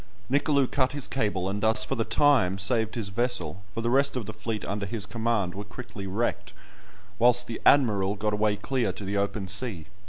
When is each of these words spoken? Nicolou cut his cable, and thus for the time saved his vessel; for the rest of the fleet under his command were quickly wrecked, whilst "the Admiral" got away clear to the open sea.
Nicolou 0.31 0.65
cut 0.65 0.93
his 0.93 1.07
cable, 1.07 1.47
and 1.47 1.61
thus 1.61 1.83
for 1.83 1.93
the 1.93 2.03
time 2.03 2.57
saved 2.57 2.95
his 2.95 3.09
vessel; 3.09 3.61
for 3.75 3.81
the 3.81 3.89
rest 3.91 4.15
of 4.15 4.25
the 4.25 4.33
fleet 4.33 4.65
under 4.65 4.87
his 4.87 5.05
command 5.05 5.53
were 5.53 5.63
quickly 5.63 6.07
wrecked, 6.07 6.53
whilst 7.19 7.45
"the 7.45 7.61
Admiral" 7.67 8.15
got 8.15 8.33
away 8.33 8.55
clear 8.55 8.91
to 8.91 9.05
the 9.05 9.15
open 9.17 9.47
sea. 9.47 9.85